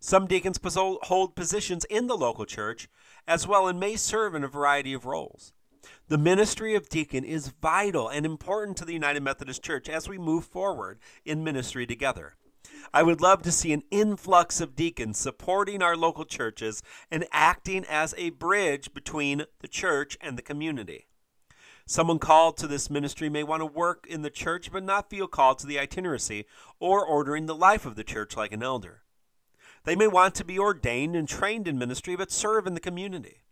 Some 0.00 0.26
deacons 0.26 0.60
hold 0.62 1.34
positions 1.34 1.84
in 1.86 2.06
the 2.06 2.16
local 2.16 2.44
church 2.44 2.88
as 3.26 3.46
well 3.46 3.66
and 3.66 3.80
may 3.80 3.96
serve 3.96 4.34
in 4.34 4.44
a 4.44 4.48
variety 4.48 4.92
of 4.92 5.06
roles. 5.06 5.52
The 6.08 6.18
ministry 6.18 6.74
of 6.74 6.88
deacon 6.88 7.24
is 7.24 7.48
vital 7.48 8.08
and 8.08 8.26
important 8.26 8.76
to 8.78 8.84
the 8.84 8.92
United 8.92 9.22
Methodist 9.22 9.62
Church 9.62 9.88
as 9.88 10.08
we 10.08 10.18
move 10.18 10.44
forward 10.44 10.98
in 11.24 11.44
ministry 11.44 11.86
together. 11.86 12.34
I 12.92 13.02
would 13.02 13.20
love 13.20 13.42
to 13.42 13.52
see 13.52 13.72
an 13.72 13.82
influx 13.90 14.60
of 14.60 14.74
deacons 14.74 15.18
supporting 15.18 15.82
our 15.82 15.96
local 15.96 16.24
churches 16.24 16.82
and 17.10 17.26
acting 17.32 17.84
as 17.88 18.14
a 18.16 18.30
bridge 18.30 18.94
between 18.94 19.44
the 19.60 19.68
church 19.68 20.16
and 20.20 20.38
the 20.38 20.42
community. 20.42 21.06
Someone 21.86 22.18
called 22.18 22.56
to 22.58 22.66
this 22.66 22.90
ministry 22.90 23.28
may 23.28 23.42
want 23.42 23.60
to 23.60 23.66
work 23.66 24.06
in 24.08 24.22
the 24.22 24.30
church 24.30 24.70
but 24.70 24.84
not 24.84 25.10
feel 25.10 25.26
called 25.26 25.58
to 25.60 25.66
the 25.66 25.78
itinerancy 25.78 26.44
or 26.78 27.04
ordering 27.04 27.46
the 27.46 27.54
life 27.54 27.86
of 27.86 27.96
the 27.96 28.04
church 28.04 28.36
like 28.36 28.52
an 28.52 28.62
elder. 28.62 29.02
They 29.84 29.96
may 29.96 30.06
want 30.06 30.34
to 30.34 30.44
be 30.44 30.58
ordained 30.58 31.16
and 31.16 31.28
trained 31.28 31.66
in 31.66 31.78
ministry 31.78 32.16
but 32.16 32.30
serve 32.30 32.66
in 32.66 32.74
the 32.74 32.80
community. 32.80 33.42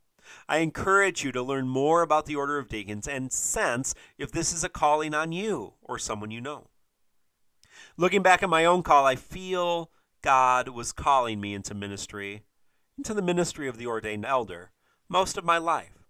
I 0.48 0.58
encourage 0.58 1.24
you 1.24 1.32
to 1.32 1.42
learn 1.42 1.68
more 1.68 2.02
about 2.02 2.26
the 2.26 2.36
Order 2.36 2.58
of 2.58 2.68
Deacons 2.68 3.06
and 3.06 3.32
sense 3.32 3.94
if 4.18 4.32
this 4.32 4.52
is 4.52 4.64
a 4.64 4.68
calling 4.68 5.14
on 5.14 5.32
you 5.32 5.74
or 5.82 5.98
someone 5.98 6.30
you 6.30 6.40
know. 6.40 6.68
Looking 7.96 8.22
back 8.22 8.42
at 8.42 8.48
my 8.48 8.64
own 8.64 8.82
call, 8.82 9.06
I 9.06 9.16
feel 9.16 9.90
God 10.22 10.68
was 10.68 10.92
calling 10.92 11.40
me 11.40 11.54
into 11.54 11.74
ministry, 11.74 12.42
into 12.98 13.14
the 13.14 13.22
ministry 13.22 13.68
of 13.68 13.78
the 13.78 13.86
ordained 13.86 14.24
elder, 14.24 14.70
most 15.08 15.36
of 15.36 15.44
my 15.44 15.58
life. 15.58 16.06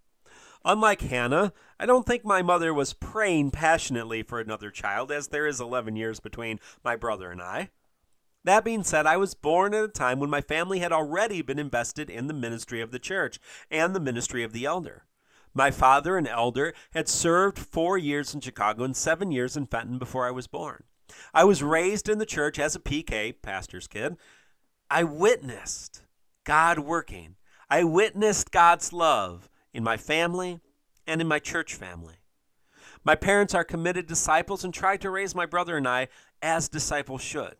Unlike 0.65 1.03
Hannah, 1.03 1.53
I 1.79 1.87
don't 1.87 2.07
think 2.07 2.25
my 2.25 2.43
mother 2.43 2.75
was 2.75 2.93
praying 2.93 3.53
passionately 3.53 4.23
for 4.23 4.41
another 4.41 4.71
child, 4.71 5.13
as 5.13 5.29
there 5.29 5.47
is 5.47 5.61
11 5.61 5.95
years 5.97 6.19
between 6.19 6.59
my 6.83 6.97
brother 6.97 7.31
and 7.31 7.41
I. 7.41 7.71
That 8.43 8.65
being 8.65 8.83
said, 8.83 9.07
I 9.07 9.17
was 9.17 9.35
born 9.35 9.75
at 9.75 9.85
a 9.85 9.89
time 9.89 10.19
when 10.19 10.31
my 10.31 10.41
family 10.41 10.79
had 10.79 10.93
already 10.93 11.43
been 11.43 11.59
invested 11.59 12.09
in 12.09 12.27
the 12.27 12.35
ministry 12.35 12.81
of 12.81 12.91
the 12.91 12.99
church 12.99 13.39
and 13.71 13.95
the 13.95 14.01
ministry 14.01 14.43
of 14.43 14.53
the 14.53 14.65
elder. 14.65 15.05
My 15.53 15.71
father, 15.71 16.17
an 16.17 16.27
elder, 16.27 16.75
had 16.93 17.09
served 17.09 17.59
four 17.59 17.97
years 17.97 18.35
in 18.35 18.41
Chicago 18.41 18.85
and 18.85 18.97
seven 18.97 19.33
years 19.33 19.57
in 19.57 19.67
Fenton 19.67 19.99
before 19.99 20.27
I 20.27 20.31
was 20.31 20.47
born. 20.47 20.85
I 21.33 21.45
was 21.45 21.63
raised 21.63 22.09
in 22.09 22.19
the 22.19 22.27
church 22.27 22.59
as 22.59 22.75
a 22.75 22.81
PK, 22.81 23.35
pastor's 23.41 23.87
kid. 23.87 24.17
I 24.91 25.05
witnessed 25.05 26.03
God 26.45 26.79
working. 26.79 27.37
I 27.69 27.85
witnessed 27.85 28.53
God's 28.53 28.93
love 28.93 29.49
in 29.73 29.83
my 29.83 29.97
family 29.97 30.61
and 31.07 31.21
in 31.21 31.29
my 31.29 31.39
church 31.39 31.75
family. 31.75 32.15
My 33.05 33.15
parents 33.15 33.55
are 33.55 33.65
committed 33.65 34.07
disciples 34.07 34.65
and 34.65 34.73
tried 34.73 35.01
to 35.03 35.11
raise 35.11 35.35
my 35.35 35.47
brother 35.47 35.77
and 35.77 35.87
I 35.87 36.09
as 36.43 36.69
disciples 36.69 37.23
should. 37.23 37.57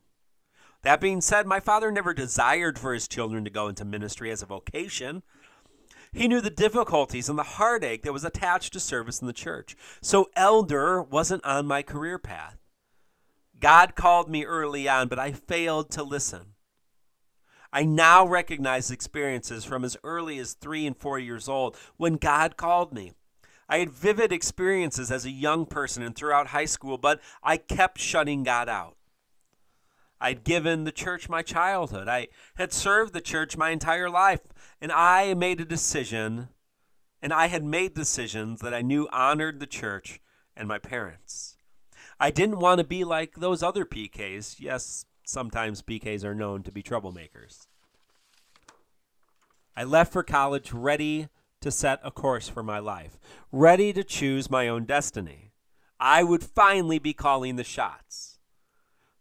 That 0.83 1.01
being 1.01 1.21
said, 1.21 1.47
my 1.47 1.61
father 1.61 1.91
never 1.91 2.15
desired 2.15 2.79
for 2.79 2.95
his 2.95 3.09
children 3.09 3.45
to 3.45 3.51
go 3.51 3.69
into 3.69 3.85
ministry 3.85 4.31
as 4.31 4.43
a 4.43 4.47
vocation. 4.47 5.23
He 6.13 6.29
knew 6.29 6.41
the 6.41 6.51
difficulties 6.51 7.29
and 7.29 7.39
the 7.39 7.43
heartache 7.43 8.03
that 8.03 8.13
was 8.13 8.25
attached 8.25 8.73
to 8.73 8.81
service 8.81 9.21
in 9.21 9.27
the 9.27 9.33
church. 9.33 9.77
So, 10.01 10.31
elder 10.37 11.03
wasn't 11.03 11.45
on 11.45 11.67
my 11.67 11.83
career 11.83 12.19
path. 12.19 12.57
God 13.61 13.95
called 13.95 14.29
me 14.31 14.45
early 14.45 14.89
on, 14.89 15.09
but 15.09 15.19
I 15.19 15.33
failed 15.33 15.91
to 15.93 16.03
listen. 16.03 16.55
I 17.73 17.85
now 17.85 18.27
recognize 18.27 18.91
experiences 18.91 19.65
from 19.65 19.85
as 19.85 19.97
early 20.03 20.39
as 20.39 20.55
three 20.55 20.87
and 20.87 20.97
four 20.97 21.19
years 21.19 21.49
old 21.49 21.77
when 21.97 22.15
God 22.15 22.57
called 22.57 22.93
me. 22.93 23.13
I 23.69 23.79
had 23.79 23.91
vivid 23.91 24.33
experiences 24.33 25.11
as 25.11 25.25
a 25.25 25.31
young 25.31 25.67
person 25.67 26.03
and 26.03 26.15
throughout 26.15 26.49
high 26.49 26.67
school, 26.67 26.99
but 26.99 27.21
I 27.43 27.57
kept 27.57 27.99
shutting 27.99 28.45
God 28.45 28.69
out. 28.69 28.97
I'd 30.21 30.45
given 30.45 30.85
the 30.85 30.93
church 30.93 31.29
my 31.29 31.43
childhood. 31.43 32.09
I 32.09 32.29
had 32.55 32.73
served 32.73 33.13
the 33.13 33.21
church 33.21 33.57
my 33.57 33.71
entire 33.71 34.09
life. 34.09 34.41
And 34.81 34.93
I 34.93 35.35
made 35.35 35.61
a 35.61 35.65
decision, 35.65 36.49
and 37.21 37.33
I 37.33 37.49
had 37.49 37.65
made 37.65 37.95
decisions 37.95 38.61
that 38.61 38.75
I 38.75 38.83
knew 38.83 39.09
honored 39.13 39.61
the 39.61 39.67
church 39.67 40.21
and 40.57 40.69
my 40.69 40.79
parents. 40.79 41.56
I 42.19 42.31
didn't 42.31 42.59
want 42.59 42.79
to 42.79 42.85
be 42.85 43.05
like 43.05 43.37
those 43.37 43.63
other 43.63 43.85
PKs. 43.85 44.57
Yes, 44.59 45.05
sometimes 45.25 45.83
PKs 45.83 46.25
are 46.25 46.35
known 46.35 46.63
to 46.63 46.73
be 46.73 46.83
troublemakers. 46.83 47.67
I 49.77 49.85
left 49.85 50.13
for 50.13 50.23
college 50.23 50.73
ready 50.73 51.29
to 51.61 51.71
set 51.71 52.01
a 52.03 52.11
course 52.11 52.49
for 52.49 52.63
my 52.63 52.79
life, 52.79 53.19
ready 53.53 53.93
to 53.93 54.05
choose 54.05 54.51
my 54.51 54.69
own 54.69 54.85
destiny. 54.85 55.53
I 56.01 56.23
would 56.23 56.43
finally 56.43 56.99
be 56.99 57.13
calling 57.13 57.57
the 57.57 57.65
shots. 57.65 58.39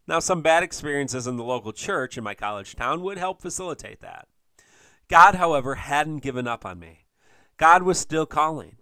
Now, 0.07 0.19
some 0.19 0.41
bad 0.41 0.63
experiences 0.63 1.25
in 1.25 1.35
the 1.35 1.43
local 1.43 1.73
church 1.73 2.17
in 2.17 2.23
my 2.23 2.35
college 2.35 2.75
town 2.75 3.01
would 3.01 3.17
help 3.17 3.41
facilitate 3.41 4.01
that. 4.01 4.27
God, 5.07 5.35
however, 5.35 5.75
hadn't 5.75 6.17
given 6.17 6.47
up 6.47 6.65
on 6.65 6.79
me. 6.79 7.05
God 7.57 7.83
was 7.83 7.99
still 7.99 8.25
calling. 8.25 8.77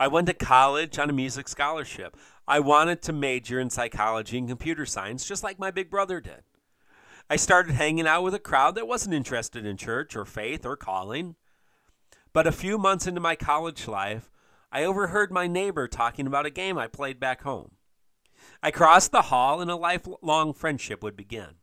I 0.00 0.08
went 0.08 0.26
to 0.26 0.34
college 0.34 0.98
on 0.98 1.10
a 1.10 1.12
music 1.12 1.46
scholarship. 1.48 2.16
I 2.46 2.60
wanted 2.60 3.02
to 3.02 3.12
major 3.12 3.60
in 3.60 3.70
psychology 3.70 4.38
and 4.38 4.48
computer 4.48 4.84
science, 4.84 5.26
just 5.26 5.44
like 5.44 5.58
my 5.58 5.70
big 5.70 5.90
brother 5.90 6.20
did. 6.20 6.42
I 7.30 7.36
started 7.36 7.74
hanging 7.74 8.06
out 8.06 8.22
with 8.22 8.34
a 8.34 8.40
crowd 8.40 8.74
that 8.74 8.88
wasn't 8.88 9.14
interested 9.14 9.64
in 9.64 9.76
church 9.76 10.16
or 10.16 10.24
faith 10.24 10.66
or 10.66 10.76
calling. 10.76 11.36
But 12.32 12.46
a 12.46 12.52
few 12.52 12.78
months 12.78 13.06
into 13.06 13.20
my 13.20 13.36
college 13.36 13.86
life, 13.86 14.30
I 14.72 14.84
overheard 14.84 15.30
my 15.30 15.46
neighbor 15.46 15.86
talking 15.86 16.26
about 16.26 16.46
a 16.46 16.50
game 16.50 16.78
I 16.78 16.88
played 16.88 17.20
back 17.20 17.42
home. 17.42 17.72
I 18.62 18.70
crossed 18.70 19.12
the 19.12 19.22
hall 19.22 19.60
and 19.60 19.70
a 19.70 19.76
lifelong 19.76 20.52
friendship 20.52 21.02
would 21.02 21.16
begin. 21.16 21.56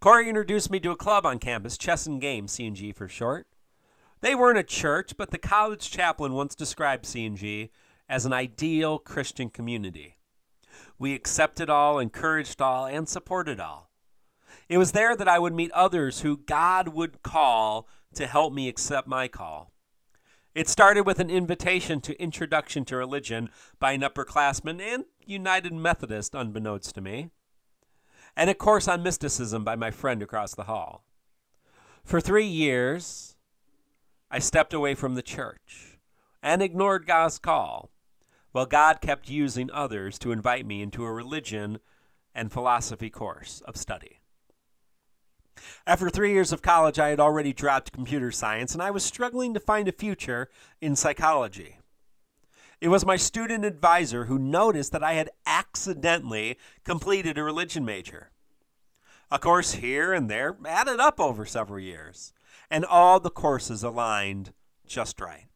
Corey 0.00 0.28
introduced 0.28 0.70
me 0.70 0.80
to 0.80 0.90
a 0.90 0.96
club 0.96 1.24
on 1.24 1.38
campus, 1.38 1.78
Chess 1.78 2.06
and 2.06 2.20
Games, 2.20 2.52
C&G 2.52 2.92
for 2.92 3.08
short. 3.08 3.46
They 4.20 4.34
weren't 4.34 4.58
a 4.58 4.64
church, 4.64 5.16
but 5.16 5.30
the 5.30 5.38
college 5.38 5.90
chaplain 5.90 6.32
once 6.32 6.54
described 6.54 7.06
C&G 7.06 7.70
as 8.12 8.26
an 8.26 8.32
ideal 8.34 8.98
Christian 8.98 9.48
community. 9.48 10.18
We 10.98 11.14
accepted 11.14 11.70
all, 11.70 11.98
encouraged 11.98 12.60
all, 12.60 12.84
and 12.84 13.08
supported 13.08 13.58
all. 13.58 13.90
It 14.68 14.76
was 14.76 14.92
there 14.92 15.16
that 15.16 15.28
I 15.28 15.38
would 15.38 15.54
meet 15.54 15.70
others 15.70 16.20
who 16.20 16.36
God 16.36 16.88
would 16.88 17.22
call 17.22 17.88
to 18.12 18.26
help 18.26 18.52
me 18.52 18.68
accept 18.68 19.08
my 19.08 19.28
call. 19.28 19.72
It 20.54 20.68
started 20.68 21.06
with 21.06 21.20
an 21.20 21.30
invitation 21.30 22.02
to 22.02 22.22
Introduction 22.22 22.84
to 22.84 22.98
Religion 22.98 23.48
by 23.78 23.92
an 23.92 24.02
upperclassman 24.02 24.78
and 24.78 25.06
United 25.24 25.72
Methodist, 25.72 26.34
unbeknownst 26.34 26.94
to 26.96 27.00
me, 27.00 27.30
and 28.36 28.50
a 28.50 28.54
course 28.54 28.88
on 28.88 29.02
mysticism 29.02 29.64
by 29.64 29.74
my 29.74 29.90
friend 29.90 30.22
across 30.22 30.54
the 30.54 30.64
hall. 30.64 31.06
For 32.04 32.20
three 32.20 32.44
years, 32.44 33.36
I 34.30 34.38
stepped 34.38 34.74
away 34.74 34.94
from 34.94 35.14
the 35.14 35.22
church 35.22 35.98
and 36.42 36.60
ignored 36.60 37.06
God's 37.06 37.38
call, 37.38 37.88
while 38.52 38.66
God 38.66 39.00
kept 39.00 39.28
using 39.28 39.70
others 39.70 40.18
to 40.20 40.32
invite 40.32 40.66
me 40.66 40.82
into 40.82 41.04
a 41.04 41.12
religion 41.12 41.78
and 42.34 42.52
philosophy 42.52 43.10
course 43.10 43.62
of 43.66 43.76
study. 43.76 44.20
After 45.86 46.08
three 46.08 46.32
years 46.32 46.52
of 46.52 46.62
college, 46.62 46.98
I 46.98 47.08
had 47.08 47.20
already 47.20 47.52
dropped 47.52 47.92
computer 47.92 48.30
science 48.30 48.72
and 48.72 48.82
I 48.82 48.90
was 48.90 49.04
struggling 49.04 49.54
to 49.54 49.60
find 49.60 49.88
a 49.88 49.92
future 49.92 50.48
in 50.80 50.96
psychology. 50.96 51.78
It 52.80 52.88
was 52.88 53.06
my 53.06 53.16
student 53.16 53.64
advisor 53.64 54.24
who 54.24 54.38
noticed 54.38 54.90
that 54.92 55.04
I 55.04 55.12
had 55.12 55.30
accidentally 55.46 56.58
completed 56.84 57.38
a 57.38 57.44
religion 57.44 57.84
major. 57.84 58.30
A 59.30 59.38
course 59.38 59.74
here 59.74 60.12
and 60.12 60.28
there 60.28 60.56
added 60.66 60.98
up 60.98 61.20
over 61.20 61.46
several 61.46 61.78
years, 61.78 62.32
and 62.68 62.84
all 62.84 63.20
the 63.20 63.30
courses 63.30 63.84
aligned 63.84 64.52
just 64.84 65.20
right. 65.20 65.46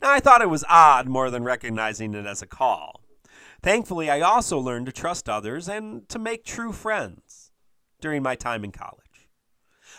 Now, 0.00 0.12
I 0.12 0.20
thought 0.20 0.42
it 0.42 0.50
was 0.50 0.64
odd 0.68 1.08
more 1.08 1.30
than 1.30 1.44
recognizing 1.44 2.14
it 2.14 2.26
as 2.26 2.42
a 2.42 2.46
call. 2.46 3.02
Thankfully, 3.62 4.10
I 4.10 4.20
also 4.20 4.58
learned 4.58 4.86
to 4.86 4.92
trust 4.92 5.28
others 5.28 5.68
and 5.68 6.08
to 6.08 6.18
make 6.18 6.44
true 6.44 6.72
friends 6.72 7.50
during 8.00 8.22
my 8.22 8.34
time 8.34 8.62
in 8.62 8.72
college. 8.72 9.00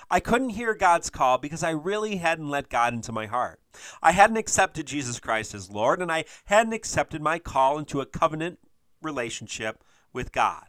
I 0.10 0.20
couldn't 0.22 0.52
hear 0.52 0.74
God's 0.74 1.10
call 1.10 1.38
because 1.38 1.64
I 1.64 1.72
really 1.72 2.18
hadn't 2.18 2.50
let 2.50 2.70
God 2.70 2.94
into 2.94 3.12
my 3.12 3.26
heart. 3.26 3.60
I 4.02 4.14
hadn't 4.14 4.38
accepted 4.38 4.88
Jesus 4.88 5.20
Christ 5.20 5.54
as 5.54 5.70
Lord, 5.70 6.02
and 6.02 6.12
I 6.12 6.24
hadn't 6.46 6.74
accepted 6.74 7.22
my 7.22 7.40
call 7.40 7.78
into 7.78 8.00
a 8.00 8.06
covenant 8.06 8.60
relationship 9.02 9.84
with 10.14 10.32
God. 10.32 10.66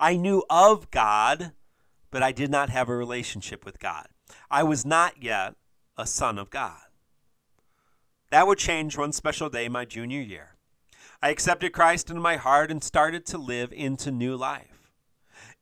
I 0.00 0.16
knew 0.16 0.42
of 0.50 0.90
God, 0.90 1.52
but 2.10 2.22
I 2.22 2.32
did 2.32 2.50
not 2.50 2.70
have 2.70 2.88
a 2.88 2.96
relationship 2.96 3.64
with 3.64 3.78
God. 3.78 4.08
I 4.50 4.64
was 4.64 4.84
not 4.84 5.22
yet 5.22 5.54
a 5.96 6.06
son 6.06 6.38
of 6.38 6.50
God. 6.50 6.80
That 8.30 8.46
would 8.46 8.58
change 8.58 8.96
one 8.96 9.12
special 9.12 9.48
day 9.48 9.68
my 9.68 9.84
junior 9.84 10.20
year. 10.20 10.56
I 11.22 11.30
accepted 11.30 11.72
Christ 11.72 12.08
into 12.08 12.22
my 12.22 12.36
heart 12.36 12.70
and 12.70 12.82
started 12.82 13.26
to 13.26 13.38
live 13.38 13.72
into 13.72 14.10
new 14.10 14.36
life. 14.36 14.92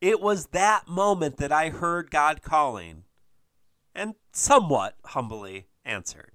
It 0.00 0.20
was 0.20 0.48
that 0.48 0.86
moment 0.86 1.38
that 1.38 1.50
I 1.50 1.70
heard 1.70 2.10
God 2.10 2.42
calling 2.42 3.04
and 3.94 4.14
somewhat 4.32 4.96
humbly 5.04 5.66
answered. 5.84 6.32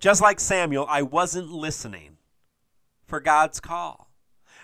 Just 0.00 0.20
like 0.20 0.40
Samuel, 0.40 0.86
I 0.88 1.02
wasn't 1.02 1.50
listening 1.50 2.16
for 3.06 3.20
God's 3.20 3.60
call. 3.60 4.10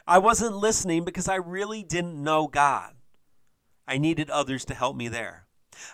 I 0.07 0.19
wasn't 0.19 0.57
listening 0.57 1.05
because 1.05 1.29
I 1.29 1.37
really 1.37 1.83
didn't 1.83 2.23
know 2.23 2.49
God. 2.49 2.95
I 3.87 3.99
needed 3.99 4.31
others 4.31 4.65
to 4.67 4.75
help 4.75 4.97
me 4.97 5.09
there. 5.09 5.47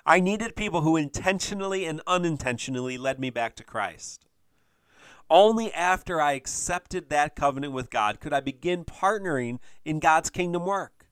I 0.07 0.21
needed 0.21 0.57
people 0.57 0.81
who 0.81 0.97
intentionally 0.97 1.85
and 1.85 2.01
unintentionally 2.07 2.97
led 2.97 3.19
me 3.21 3.31
back 3.31 3.57
to 3.57 3.65
Christ. 3.65 4.26
Only 5.29 5.73
after 5.73 6.21
I 6.21 6.33
accepted 6.33 7.09
that 7.11 7.35
covenant 7.35 7.73
with 7.73 7.91
God 7.91 8.21
could 8.21 8.33
I 8.33 8.41
begin 8.41 8.85
partnering 8.85 9.59
in 9.85 9.99
God's 9.99 10.31
kingdom 10.31 10.65
work. 10.65 11.09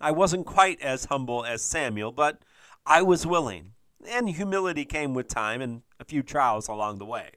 I 0.00 0.12
wasn't 0.12 0.46
quite 0.46 0.80
as 0.80 1.06
humble 1.06 1.44
as 1.44 1.60
Samuel, 1.60 2.12
but 2.12 2.38
I 2.86 3.02
was 3.02 3.26
willing, 3.26 3.72
and 4.08 4.28
humility 4.28 4.84
came 4.84 5.12
with 5.12 5.26
time 5.26 5.60
and 5.60 5.82
a 5.98 6.04
few 6.04 6.22
trials 6.22 6.68
along 6.68 6.98
the 6.98 7.04
way. 7.04 7.32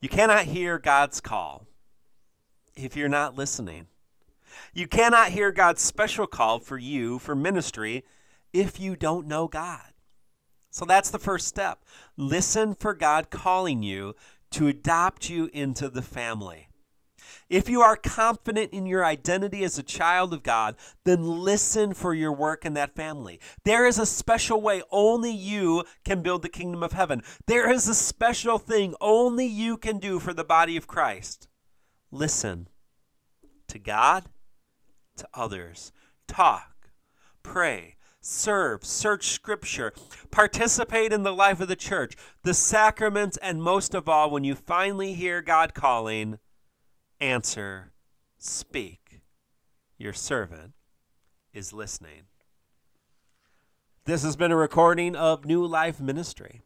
You 0.00 0.08
cannot 0.08 0.44
hear 0.44 0.78
God's 0.78 1.20
call 1.20 1.66
if 2.76 2.96
you're 2.96 3.08
not 3.08 3.36
listening. 3.36 3.88
You 4.72 4.86
cannot 4.86 5.30
hear 5.30 5.50
God's 5.50 5.82
special 5.82 6.26
call 6.26 6.60
for 6.60 6.78
you 6.78 7.18
for 7.18 7.34
ministry 7.34 8.04
if 8.52 8.78
you 8.78 8.94
don't 8.94 9.26
know 9.26 9.48
God. 9.48 9.92
So 10.70 10.84
that's 10.84 11.10
the 11.10 11.18
first 11.18 11.48
step. 11.48 11.84
Listen 12.16 12.74
for 12.74 12.94
God 12.94 13.30
calling 13.30 13.82
you 13.82 14.14
to 14.52 14.68
adopt 14.68 15.28
you 15.28 15.50
into 15.52 15.88
the 15.88 16.02
family. 16.02 16.68
If 17.48 17.68
you 17.68 17.80
are 17.80 17.96
confident 17.96 18.72
in 18.72 18.86
your 18.86 19.04
identity 19.04 19.62
as 19.62 19.78
a 19.78 19.82
child 19.82 20.32
of 20.32 20.42
God, 20.42 20.76
then 21.04 21.22
listen 21.22 21.94
for 21.94 22.12
your 22.12 22.32
work 22.32 22.64
in 22.64 22.74
that 22.74 22.94
family. 22.94 23.40
There 23.64 23.86
is 23.86 23.98
a 23.98 24.06
special 24.06 24.60
way 24.60 24.82
only 24.90 25.30
you 25.30 25.84
can 26.04 26.22
build 26.22 26.42
the 26.42 26.48
kingdom 26.48 26.82
of 26.82 26.92
heaven. 26.92 27.22
There 27.46 27.70
is 27.70 27.88
a 27.88 27.94
special 27.94 28.58
thing 28.58 28.94
only 29.00 29.46
you 29.46 29.76
can 29.76 29.98
do 29.98 30.18
for 30.18 30.32
the 30.32 30.44
body 30.44 30.76
of 30.76 30.88
Christ. 30.88 31.48
Listen 32.10 32.68
to 33.68 33.78
God, 33.78 34.24
to 35.16 35.28
others. 35.32 35.92
Talk, 36.26 36.90
pray, 37.42 37.95
serve, 38.26 38.84
search 38.84 39.28
Scripture, 39.28 39.92
participate 40.30 41.12
in 41.12 41.22
the 41.22 41.32
life 41.32 41.60
of 41.60 41.68
the 41.68 41.76
church, 41.76 42.14
the 42.42 42.54
sacraments, 42.54 43.36
and 43.38 43.62
most 43.62 43.94
of 43.94 44.08
all, 44.08 44.30
when 44.30 44.44
you 44.44 44.54
finally 44.54 45.14
hear 45.14 45.40
God 45.40 45.74
calling, 45.74 46.38
answer, 47.20 47.92
speak. 48.38 49.20
Your 49.98 50.12
servant 50.12 50.72
is 51.52 51.72
listening. 51.72 52.22
This 54.04 54.22
has 54.22 54.36
been 54.36 54.52
a 54.52 54.56
recording 54.56 55.16
of 55.16 55.44
New 55.44 55.64
Life 55.64 56.00
Ministry. 56.00 56.60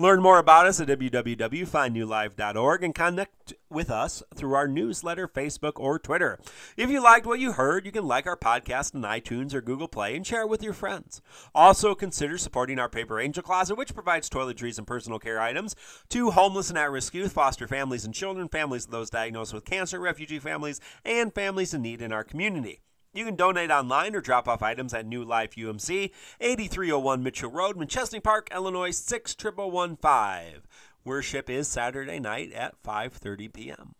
Learn 0.00 0.22
more 0.22 0.38
about 0.38 0.64
us 0.64 0.80
at 0.80 0.88
www.findnewlife.org 0.88 2.82
and 2.82 2.94
connect 2.94 3.52
with 3.68 3.90
us 3.90 4.22
through 4.34 4.54
our 4.54 4.66
newsletter, 4.66 5.28
Facebook, 5.28 5.72
or 5.76 5.98
Twitter. 5.98 6.40
If 6.74 6.88
you 6.88 7.02
liked 7.02 7.26
what 7.26 7.38
you 7.38 7.52
heard, 7.52 7.84
you 7.84 7.92
can 7.92 8.06
like 8.06 8.26
our 8.26 8.34
podcast 8.34 8.94
on 8.94 9.02
iTunes 9.02 9.52
or 9.52 9.60
Google 9.60 9.88
Play 9.88 10.16
and 10.16 10.26
share 10.26 10.40
it 10.40 10.48
with 10.48 10.62
your 10.62 10.72
friends. 10.72 11.20
Also, 11.54 11.94
consider 11.94 12.38
supporting 12.38 12.78
our 12.78 12.88
Paper 12.88 13.20
Angel 13.20 13.42
Closet, 13.42 13.76
which 13.76 13.92
provides 13.92 14.30
toiletries 14.30 14.78
and 14.78 14.86
personal 14.86 15.18
care 15.18 15.38
items 15.38 15.76
to 16.08 16.30
homeless 16.30 16.70
and 16.70 16.78
at 16.78 16.90
risk 16.90 17.12
youth, 17.12 17.32
foster 17.32 17.68
families 17.68 18.06
and 18.06 18.14
children, 18.14 18.48
families 18.48 18.86
of 18.86 18.92
those 18.92 19.10
diagnosed 19.10 19.52
with 19.52 19.66
cancer, 19.66 20.00
refugee 20.00 20.38
families, 20.38 20.80
and 21.04 21.34
families 21.34 21.74
in 21.74 21.82
need 21.82 22.00
in 22.00 22.10
our 22.10 22.24
community. 22.24 22.80
You 23.12 23.24
can 23.24 23.34
donate 23.34 23.72
online 23.72 24.14
or 24.14 24.20
drop 24.20 24.46
off 24.46 24.62
items 24.62 24.94
at 24.94 25.04
New 25.04 25.24
Life 25.24 25.56
UMC, 25.56 26.12
8301 26.40 27.22
Mitchell 27.24 27.50
Road, 27.50 27.76
Machesney 27.76 28.22
Park, 28.22 28.48
Illinois 28.54 28.96
61115. 28.96 30.62
Worship 31.04 31.50
is 31.50 31.66
Saturday 31.66 32.20
night 32.20 32.52
at 32.52 32.80
5:30 32.84 33.52
p.m. 33.52 33.94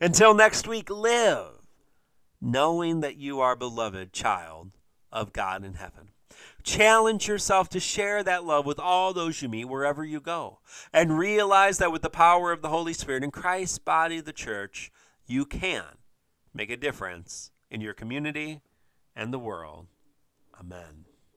Until 0.00 0.32
next 0.32 0.66
week, 0.66 0.88
live 0.88 1.66
knowing 2.40 3.00
that 3.00 3.16
you 3.16 3.40
are 3.40 3.56
beloved 3.56 4.14
child 4.14 4.70
of 5.12 5.34
God 5.34 5.62
in 5.62 5.74
heaven. 5.74 6.08
Challenge 6.62 7.28
yourself 7.28 7.68
to 7.68 7.80
share 7.80 8.22
that 8.22 8.44
love 8.44 8.64
with 8.64 8.78
all 8.78 9.12
those 9.12 9.42
you 9.42 9.50
meet 9.50 9.66
wherever 9.66 10.02
you 10.02 10.18
go. 10.18 10.60
And 10.94 11.18
realize 11.18 11.76
that 11.76 11.92
with 11.92 12.00
the 12.00 12.08
power 12.08 12.52
of 12.52 12.62
the 12.62 12.70
Holy 12.70 12.94
Spirit 12.94 13.22
in 13.22 13.30
Christ's 13.30 13.78
body, 13.78 14.20
the 14.20 14.32
church, 14.32 14.90
you 15.26 15.44
can 15.44 15.98
make 16.54 16.70
a 16.70 16.76
difference 16.76 17.50
in 17.76 17.82
your 17.82 17.92
community 17.92 18.62
and 19.14 19.34
the 19.34 19.38
world. 19.38 19.86
Amen. 20.58 21.05